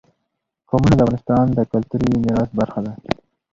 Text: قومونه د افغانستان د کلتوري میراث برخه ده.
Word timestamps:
قومونه 0.69 0.95
د 0.95 0.99
افغانستان 1.05 1.45
د 1.53 1.59
کلتوري 1.71 2.09
میراث 2.23 2.49
برخه 2.59 2.79
ده. 2.85 2.93